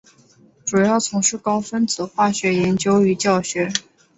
[0.65, 3.71] 主要从事高分子化学研究与教学。